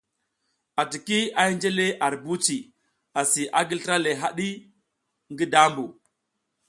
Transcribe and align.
ATIKI 0.81 1.19
a 1.39 1.41
hinje 1.47 1.69
le 1.77 1.85
ar 2.05 2.13
buci, 2.23 2.57
asi 3.19 3.41
a 3.59 3.61
gi 3.69 3.75
slra 3.81 3.95
le 4.05 4.11
haɗa 4.21 4.47
ngi 5.31 5.45
dambu. 5.53 5.83